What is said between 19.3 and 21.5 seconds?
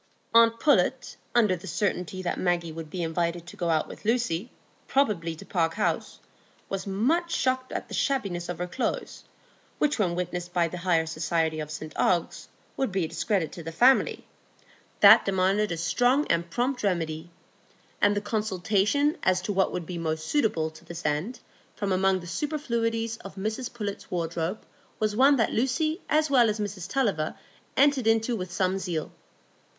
to what would be most suitable to this end